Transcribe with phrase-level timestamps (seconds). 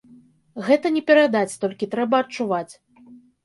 [0.69, 2.69] Гэта не перадаць, толькі трэба адчуваць.